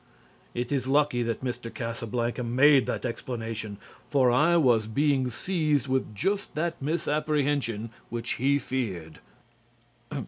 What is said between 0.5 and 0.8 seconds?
It